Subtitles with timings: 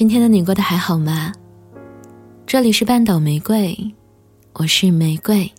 [0.00, 1.30] 今天的你过得还好吗？
[2.46, 3.76] 这里是半岛玫瑰，
[4.54, 5.52] 我是玫瑰。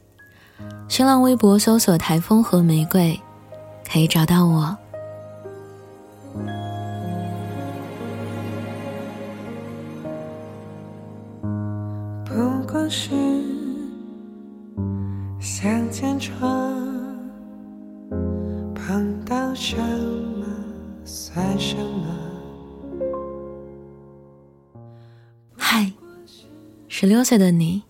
[0.88, 3.16] 新浪微博搜索“台风和玫瑰”，
[3.88, 4.76] 可以找到我。
[12.26, 12.34] 不
[12.68, 13.12] 过是
[15.40, 16.50] 向前闯，
[18.74, 20.48] 碰到什么
[21.06, 22.31] 算什么。
[27.02, 27.82] 十六岁的你，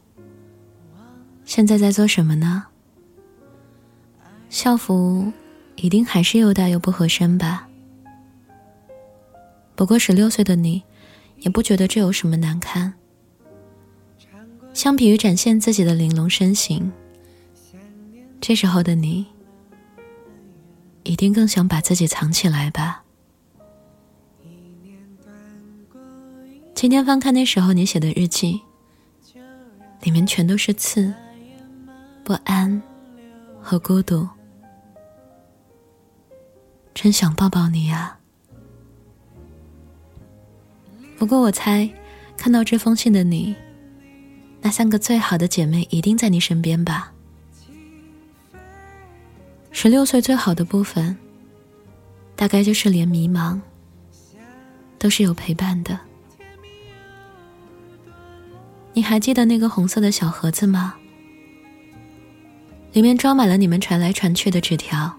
[1.44, 2.68] 现在在做什么呢？
[4.50, 5.34] 校服
[5.76, 7.68] 一定还是又大又不合身吧？
[9.76, 10.82] 不过十六岁的你，
[11.40, 12.94] 也不觉得这有什么难堪。
[14.74, 16.90] 相比于展现自己的玲珑身形，
[18.40, 19.26] 这时候的你，
[21.04, 23.04] 一定更想把自己藏起来吧。
[26.74, 28.62] 今天翻看那时候你写的日记，
[30.02, 31.14] 里面全都是刺、
[32.24, 32.82] 不安
[33.62, 34.28] 和孤独，
[36.94, 38.18] 真想抱抱你呀。
[41.18, 41.90] 不过我猜，
[42.36, 43.56] 看到这封信的你。
[44.64, 47.12] 那三个最好的姐妹一定在你身边吧？
[49.72, 51.18] 十六岁最好的部分，
[52.36, 53.60] 大概就是连迷茫
[55.00, 56.00] 都是有陪伴的。
[58.94, 60.96] 你还记得那个红色的小盒子吗？
[62.94, 65.18] 里面装满了你们传来传去的纸条。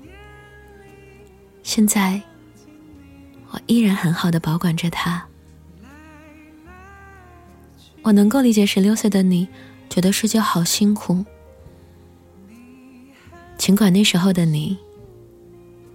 [1.63, 2.21] 现在，
[3.51, 5.25] 我依然很好的保管着它。
[8.03, 9.49] 我能够理解十六岁的你
[9.89, 11.25] 觉得世界好辛苦，
[13.57, 14.77] 尽管那时候的你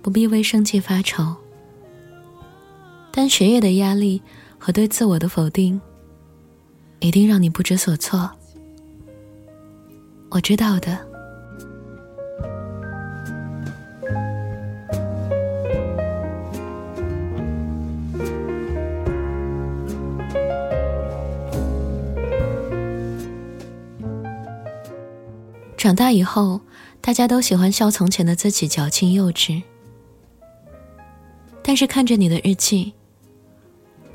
[0.02, 1.36] 不必为生计发愁，
[3.12, 4.22] 但学业的压力
[4.58, 5.80] 和对自我的否定
[7.00, 8.30] 一定让你不知所措。
[10.30, 10.98] 我知道的。
[25.78, 26.60] 长大以后，
[27.00, 29.62] 大家都喜欢笑从前的自己矫情幼稚。
[31.64, 32.94] 但是看着你的日记，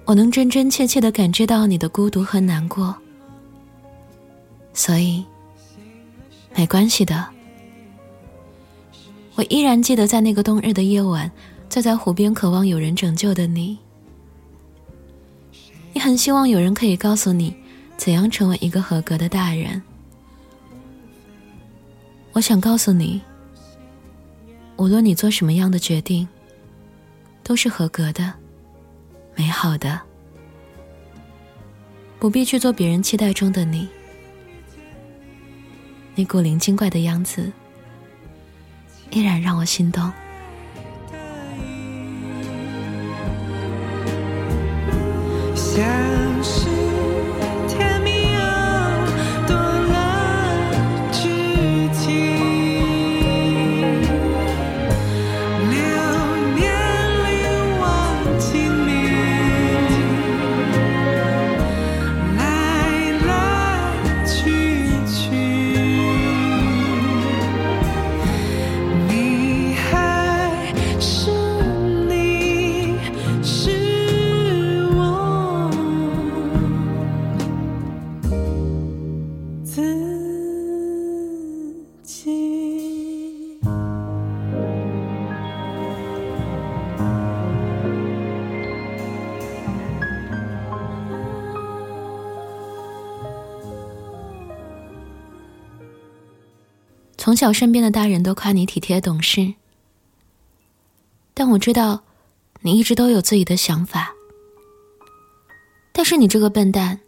[0.05, 2.95] 我能真真切切的感知到你的孤独和难过。
[4.75, 5.25] 所以，
[6.55, 7.27] 没关系的。
[9.35, 11.31] 我依然记得在那个冬日的夜晚，
[11.69, 13.79] 坐在湖边渴望有人拯救的你。
[15.93, 17.55] 你很希望有人可以告诉你，
[17.97, 19.81] 怎样成为一个合格的大人。
[22.33, 23.21] 我想告诉你，
[24.77, 26.27] 无论你做什么样的决定，
[27.43, 28.33] 都是合格的、
[29.35, 30.01] 美好的，
[32.19, 33.89] 不必去做别人期待中的你。
[36.15, 37.51] 你古灵精怪的样子，
[39.11, 40.13] 依然让我心动。
[97.23, 99.55] 从小身边的大人都夸你体贴懂事，
[101.35, 102.03] 但我知道，
[102.63, 104.13] 你一直都有自己的想法。
[105.93, 106.99] 但是你这个笨蛋，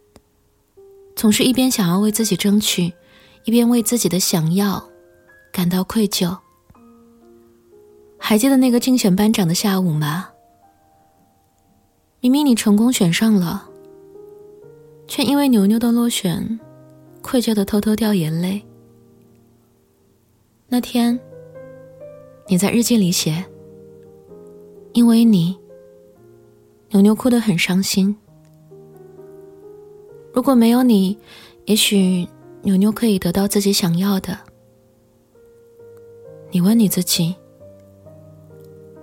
[1.16, 2.92] 总是一边想要为自己争取，
[3.42, 4.88] 一边为自己的想要
[5.52, 6.38] 感到愧疚。
[8.16, 10.28] 还记得那个竞选班长的下午吗？
[12.20, 13.68] 明明你成功选上了，
[15.08, 16.60] 却因为牛牛的落选，
[17.20, 18.64] 愧疚的偷偷掉眼泪。
[20.66, 21.18] 那天，
[22.48, 23.44] 你在日记里写
[24.92, 25.56] ：“因为你，
[26.88, 28.16] 牛牛哭得很伤心。
[30.32, 31.16] 如果没有你，
[31.66, 32.26] 也许
[32.62, 34.36] 牛牛可以得到自己想要的。”
[36.50, 37.34] 你问你自己：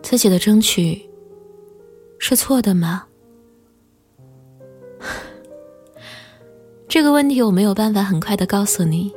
[0.02, 1.02] 自己的争取
[2.18, 3.06] 是错的吗？
[6.90, 9.12] 这个问题我没有办法很快的告诉你，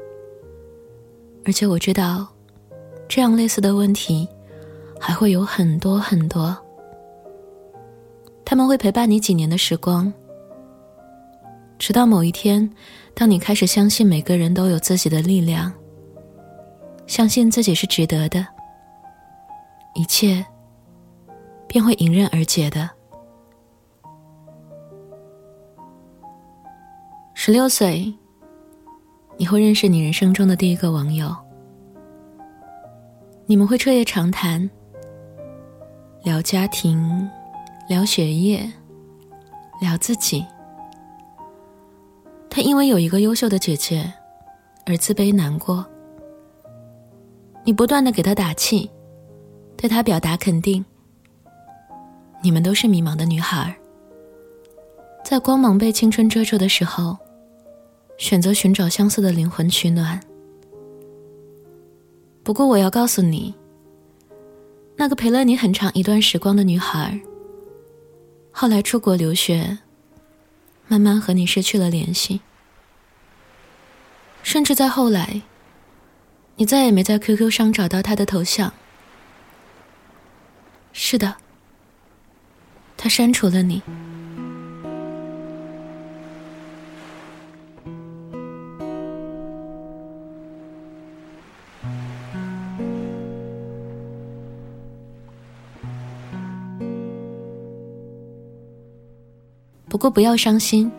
[1.45, 2.34] 而且我知道，
[3.15, 4.29] 这样类似的问题
[4.99, 6.57] 还会有很多很多。
[8.45, 10.13] 他们会陪伴你几年的时光，
[11.79, 12.69] 直到某一天，
[13.15, 15.73] 当你开始相信每个人都有自己的力量，
[17.07, 18.45] 相信自己是值得的，
[19.95, 20.45] 一切
[21.69, 22.91] 便会迎刃而解的。
[27.33, 28.13] 十六岁，
[29.37, 31.33] 你会认识你人生中的第一个网友，
[33.47, 34.71] 你们会彻夜长谈，
[36.23, 37.29] 聊家庭，
[37.87, 38.67] 聊学业，
[39.83, 40.43] 聊自己。
[42.49, 44.11] 他因为有一个优秀的姐姐
[44.87, 45.85] 而自卑难过，
[47.65, 48.91] 你不断的给他打气，
[49.77, 50.83] 对他表达肯定。
[52.43, 53.77] 你们都是迷茫的女孩，
[55.23, 57.17] 在光芒被青春遮住的时候。
[58.17, 60.21] 选择寻找相似的灵魂取暖。
[62.45, 63.55] 不过，我要告诉你，
[64.97, 67.19] 那个陪了你很长一段时光的女孩，
[68.53, 69.79] 后来出国留学，
[70.87, 72.43] 慢慢和你失去了联系，
[74.43, 75.41] 甚至在后来，
[76.57, 78.75] 你再也没在 QQ 上找到她的头像。
[80.93, 81.37] 是的，
[82.95, 83.83] 她删除了你。
[99.95, 100.91] 不过不要伤心。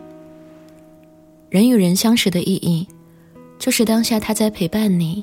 [1.50, 2.88] 人与人相识的意义，
[3.58, 5.22] 就是当下他在陪伴你，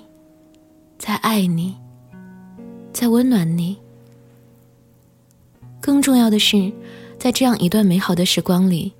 [0.99, 1.73] 在爱你，
[2.91, 3.75] 在温暖你。
[5.81, 6.71] 更重要的是，
[7.17, 8.93] 在这样一段美好的时光里，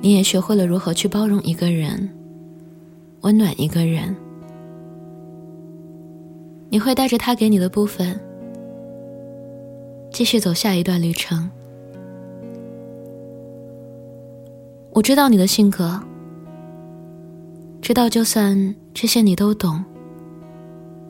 [0.00, 2.10] 你也学会了如何去包容一个人，
[3.22, 4.14] 温暖一个人。
[6.68, 8.20] 你会带着他给你的部分，
[10.12, 11.50] 继续走下一段旅程。
[14.96, 16.00] 我知道你的性格，
[17.82, 19.84] 知道就算这些你都懂，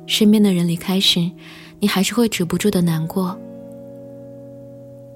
[0.08, 1.30] 身边的人离开时，
[1.78, 3.38] 你还是会止不住的难过，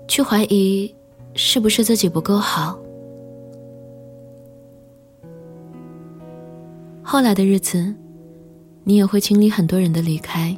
[0.06, 0.94] 去怀疑
[1.34, 2.78] 是不是自己不够好。
[7.02, 7.92] 后来的日子，
[8.84, 10.56] 你也会经历很多人的离开，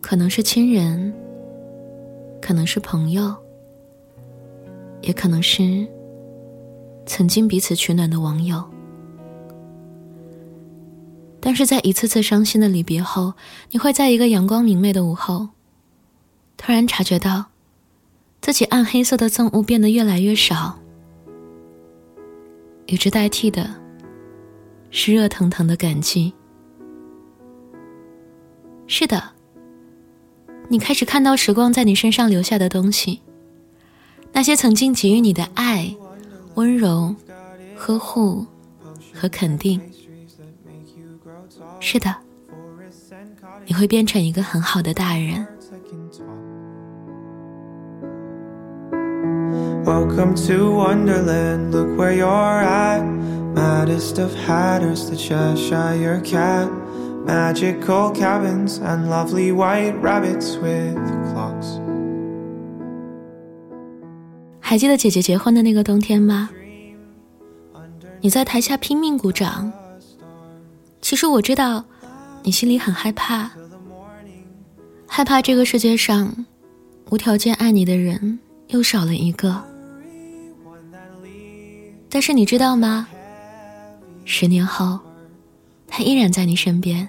[0.00, 1.12] 可能是亲人，
[2.40, 3.36] 可能是朋友。
[5.00, 5.86] 也可能是
[7.06, 8.62] 曾经彼此取暖的网友，
[11.40, 13.32] 但是在一次次伤心的离别后，
[13.70, 15.48] 你会在一个阳光明媚的午后，
[16.56, 17.46] 突然察觉到
[18.40, 20.78] 自己暗黑色的憎恶变得越来越少，
[22.86, 23.70] 与之代替的
[24.90, 26.34] 是热腾腾的感激。
[28.86, 29.22] 是的，
[30.68, 33.22] 你开始看到时光在你身上留下的东西。
[34.32, 35.94] 那些曾经给予你的爱、
[36.54, 37.14] 温柔、
[37.76, 38.46] 呵护
[39.12, 39.80] 和肯定，
[41.80, 42.14] 是的，
[43.66, 45.46] 你会变成一个很好的大人。
[49.84, 53.02] Welcome to Wonderland, look where you're at.
[53.54, 56.68] Maddest of hatters, the Cheshire cat.
[57.24, 60.94] Magical cabins and lovely white rabbits with
[61.32, 61.47] clocks.
[64.68, 66.50] 还记得姐姐结婚的那个冬天吗？
[68.20, 69.72] 你在台下拼命鼓掌。
[71.00, 71.82] 其实我知道，
[72.42, 73.50] 你心里很害怕，
[75.06, 76.44] 害怕这个世界上
[77.08, 79.64] 无条件爱你的人又少了一个。
[82.10, 83.08] 但是你知道吗？
[84.26, 85.00] 十年后，
[85.86, 87.08] 他依然在你身边。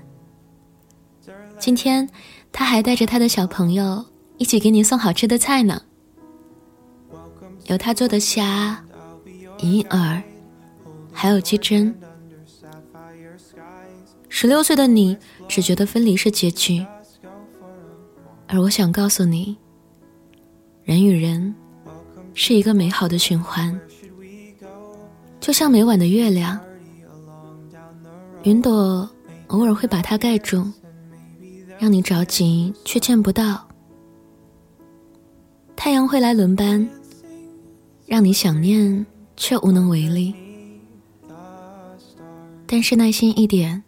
[1.59, 2.09] 今天，
[2.53, 4.05] 他还带着他的小朋友
[4.37, 5.81] 一起给你送好吃的菜呢。
[7.69, 8.83] 有他做的虾、
[9.59, 10.19] 银耳，
[11.13, 11.93] 还有鸡胗。
[14.27, 15.15] 十六岁的你
[15.47, 16.83] 只觉得分离是结局，
[18.47, 19.55] 而我想告诉你，
[20.83, 21.53] 人与人
[22.33, 23.79] 是一个美好的循环，
[25.39, 26.59] 就像每晚的月亮，
[28.41, 29.07] 云朵
[29.49, 30.65] 偶尔会把它盖住，
[31.77, 33.57] 让你着急却见不到；
[35.75, 36.89] 太阳会来轮班。
[38.09, 39.05] 让你想念
[39.37, 40.33] 却无能为力，
[42.65, 43.83] 但是耐心一点，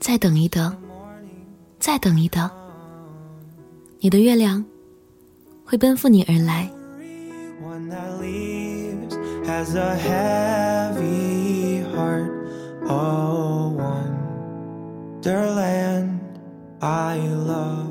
[0.00, 0.76] 再等一等，
[1.78, 2.50] 再等一等，
[4.00, 4.64] 你的月亮
[5.64, 6.68] 会奔赴你而来。
[12.88, 13.72] Oh,
[15.22, 16.20] wonderland
[16.80, 17.85] I love.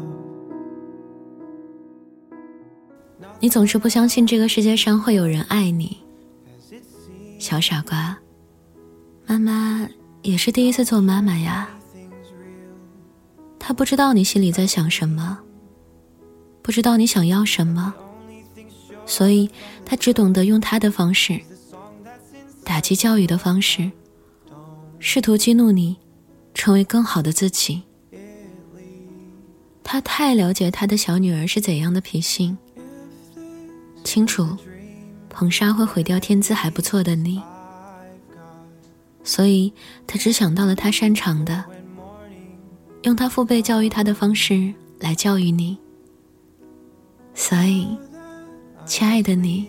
[3.46, 6.00] 你总是不相信这个世界上会有人爱你，
[7.38, 8.18] 小傻瓜。
[9.28, 9.88] 妈妈
[10.24, 11.70] 也是第一次做妈妈呀，
[13.60, 15.38] 她不知道你心里在想什么，
[16.64, 17.94] 不知道你想要什么，
[19.06, 19.48] 所以
[19.86, 21.40] 她只懂得用她的方式，
[22.64, 23.92] 打击教育的方式，
[24.98, 25.96] 试图激怒你，
[26.56, 27.84] 成为更好的自己。
[29.84, 32.58] 她太了解她的小女儿是怎样的脾性。
[34.16, 34.48] 清楚，
[35.28, 37.42] 捧杀会毁掉天资还不错的你，
[39.26, 39.74] 所以
[40.08, 41.66] 他只想到了他擅长的，
[43.02, 45.78] 用他父辈教育他的方式来教育你。
[47.34, 47.90] 所以，
[48.86, 49.68] 亲爱的你，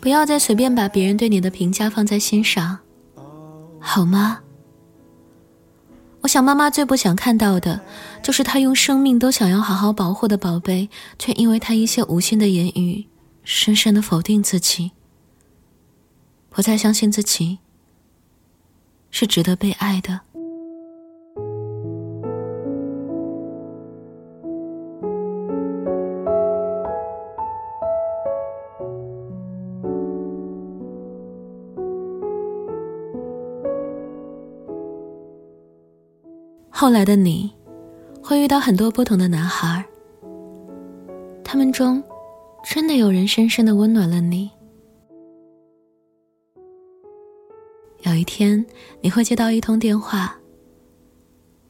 [0.00, 2.80] 不要再随便把别人对你的评价放在心上，
[3.78, 4.40] 好吗？
[6.22, 7.80] 我想妈妈最不想看到的，
[8.24, 13.06] 就是他用生命都想要好好保护的宝贝，却因为他一些无心的言语。
[13.42, 14.92] 深深的否定自己，
[16.48, 17.58] 不再相信自己
[19.10, 20.20] 是值得被爱的。
[36.70, 37.52] 后来的你，
[38.22, 39.84] 会遇到很多不同的男孩，
[41.44, 42.02] 他们中。
[42.62, 44.50] 真的有人深深的温暖了你。
[48.02, 48.64] 有一天，
[49.00, 50.36] 你会接到一通电话。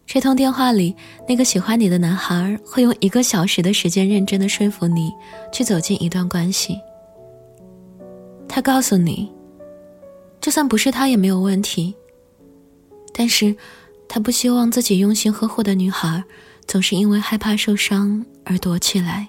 [0.07, 0.95] 这通电话里，
[1.29, 5.13] 那个喜欢你的男孩会用一个小时的时间认真的说服你
[5.53, 6.77] 去走进一段关系。
[8.49, 9.33] 他告诉你，
[10.41, 11.95] 就算不是他也没有问题。
[13.13, 13.55] 但是，
[14.09, 16.25] 他不希望自己用心呵护的女孩
[16.67, 19.29] 总是因为害怕受伤而躲起来。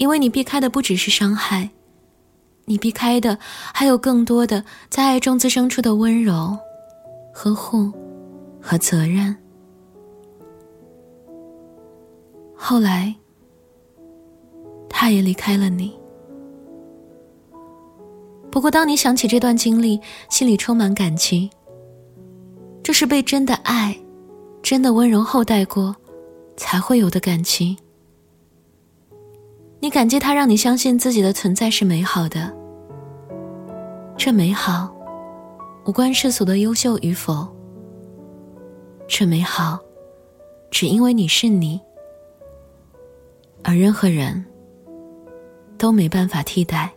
[0.00, 1.68] 因为你避开的不只是伤害，
[2.64, 3.38] 你避开的
[3.74, 6.56] 还有更多的在爱中滋生出的温柔、
[7.34, 7.92] 呵护
[8.62, 9.36] 和责任。
[12.56, 13.14] 后来，
[14.88, 15.92] 他也离开了你。
[18.50, 21.50] 不过，当你想起这段经历，心里充满感激。
[22.82, 23.94] 这是被真的爱、
[24.62, 25.94] 真的温柔厚待过，
[26.56, 27.76] 才会有的感情。
[29.82, 32.54] 你感激他，让你相信自己的存在是美好的。
[34.14, 34.94] 这美好，
[35.86, 37.48] 无关世俗的优秀与否。
[39.08, 39.78] 这美好，
[40.70, 41.80] 只因为你是你，
[43.64, 44.44] 而任何人
[45.78, 46.92] 都没办法替代。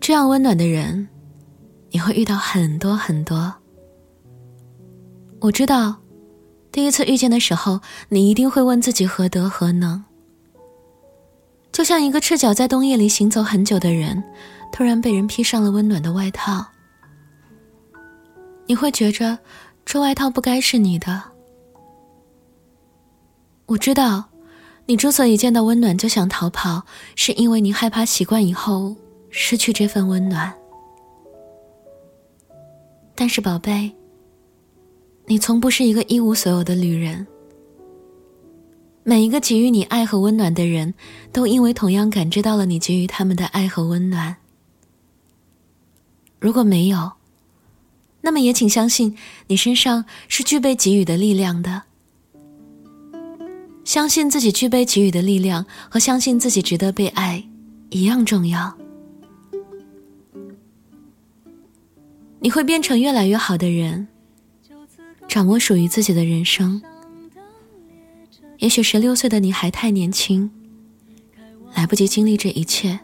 [0.00, 1.08] 这样温暖的人，
[1.90, 3.52] 你会遇到很多很多。
[5.40, 5.96] 我知道。
[6.70, 10.04] 第一次遇见的时候，你一定会问自己何德何能。
[11.72, 14.22] 就像一个赤脚在冬夜里行走很久的人，
[14.72, 16.66] 突然被人披上了温暖的外套，
[18.66, 19.38] 你会觉着
[19.84, 21.22] 这外套不该是你的。
[23.66, 24.24] 我知道，
[24.86, 26.84] 你之所以见到温暖就想逃跑，
[27.14, 28.94] 是因为你害怕习惯以后
[29.30, 30.52] 失去这份温暖。
[33.14, 33.97] 但是，宝贝。
[35.28, 37.26] 你从不是一个一无所有的旅人。
[39.04, 40.94] 每一个给予你爱和温暖的人，
[41.32, 44.36] 都因为同样感知到了你给予他们的爱和温暖。
[46.40, 47.12] 如果没有，
[48.22, 49.16] 那么也请相信
[49.48, 51.82] 你身上是具备给予的力量的。
[53.84, 57.42] 相信自己具备给予的力量，和相信自己值得被爱
[57.90, 58.76] 一样重要。
[62.40, 64.08] 你会变成越来越好的人。
[65.28, 66.82] 掌握属于自己的人生。
[68.58, 70.50] 也许十六岁的你还太年轻，
[71.74, 72.98] 来不及经历这一切。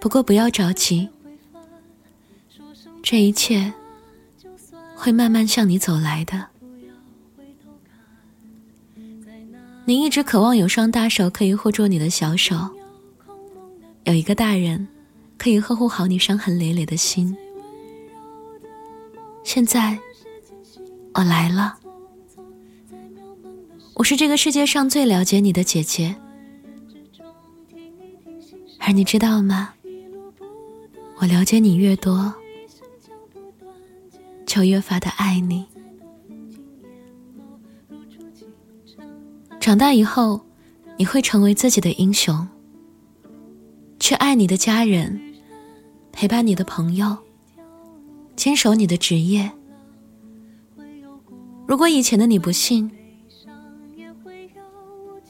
[0.00, 1.08] 不过不要着急，
[3.02, 3.72] 这一切
[4.96, 6.48] 会慢慢向你走来的。
[9.84, 12.70] 你一直渴望有双大手可以护住你的小手，
[14.04, 14.88] 有一个大人
[15.38, 17.36] 可以呵护好你伤痕累累的心。
[19.44, 19.98] 现在。
[21.14, 21.78] 我来了，
[23.94, 26.16] 我是这个世界上最了解你的姐姐，
[28.78, 29.74] 而你知道吗？
[31.18, 32.34] 我了解你越多，
[34.46, 35.66] 就越发的爱你。
[39.60, 40.40] 长大以后，
[40.96, 42.48] 你会成为自己的英雄，
[44.00, 45.20] 去爱你的家人，
[46.10, 47.18] 陪伴你的朋友，
[48.34, 49.52] 坚守你的职业。
[51.66, 52.90] 如果以前的你不信，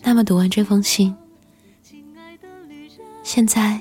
[0.03, 1.15] 那么读完这封信，
[3.23, 3.81] 现在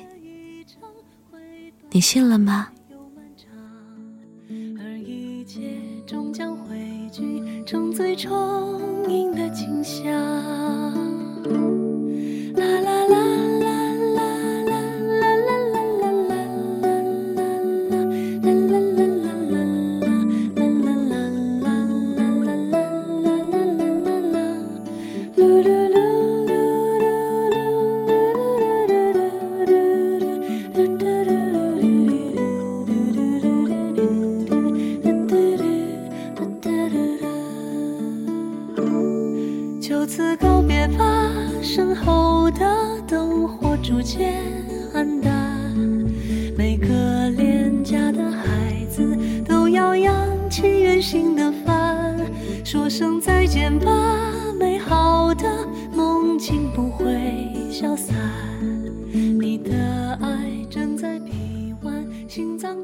[1.89, 2.69] 你信了吗？
[4.79, 10.40] 而一切终将汇聚成最充盈的景象。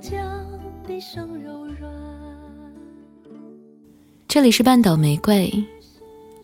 [0.02, 0.46] 将
[0.86, 1.58] 闭上柔。
[4.28, 5.52] 这里是半岛玫瑰，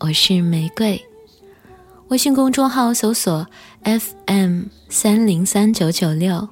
[0.00, 1.00] 我是玫瑰。
[2.08, 3.46] 微信公众号搜索
[3.84, 6.48] FM 三零三九九六，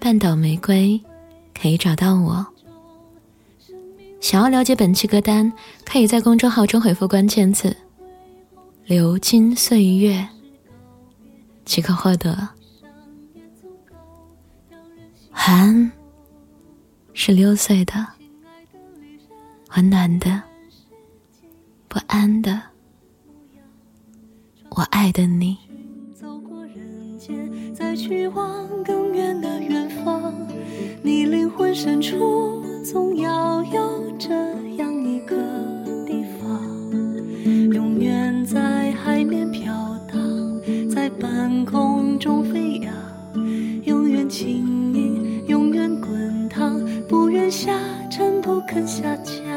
[0.00, 0.98] 半岛玫瑰，
[1.60, 2.46] 可以找到我。
[4.20, 5.52] 想要了解本期歌单，
[5.84, 7.76] 可以在公众号中回复关键字
[8.86, 10.26] “流金岁月”，
[11.66, 12.48] 即可获得。
[15.30, 15.90] 寒
[17.20, 17.94] 是六岁的，
[19.74, 20.40] 温暖的。
[21.88, 22.62] 不安的，
[24.70, 25.58] 我爱的你。
[26.14, 30.32] 走过人间，再去望更远的远方，
[31.02, 34.32] 你灵魂深处总要有这
[34.76, 35.34] 样一个
[36.06, 36.62] 地方，
[37.74, 39.74] 永远在海面飘
[40.06, 42.57] 荡，在半空中飞
[48.86, 49.47] 夏天。